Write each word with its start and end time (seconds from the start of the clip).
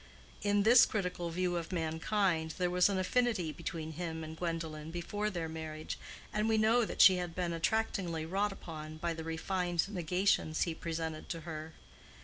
In 0.41 0.63
this 0.63 0.87
critical 0.87 1.29
view 1.29 1.57
of 1.57 1.71
mankind 1.71 2.55
there 2.57 2.71
was 2.71 2.89
an 2.89 2.97
affinity 2.97 3.51
between 3.51 3.91
him 3.91 4.23
and 4.23 4.35
Gwendolen 4.35 4.89
before 4.89 5.29
their 5.29 5.47
marriage, 5.47 5.99
and 6.33 6.49
we 6.49 6.57
know 6.57 6.85
that 6.85 7.01
she 7.01 7.17
had 7.17 7.35
been 7.35 7.53
attractingly 7.53 8.25
wrought 8.25 8.51
upon 8.51 8.97
by 8.97 9.13
the 9.13 9.23
refined 9.23 9.87
negations 9.89 10.61
he 10.63 10.73
presented 10.73 11.29
to 11.29 11.41
her. 11.41 11.73